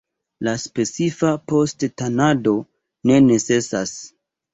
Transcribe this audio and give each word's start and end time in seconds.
Ia 0.43 0.51
specifa 0.61 1.33
post-tanado 1.51 2.55
ne 3.11 3.19
necesas. 3.27 3.93